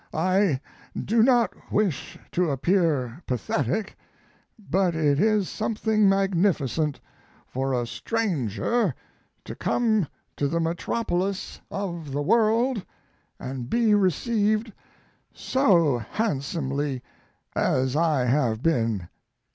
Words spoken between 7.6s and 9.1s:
a stranger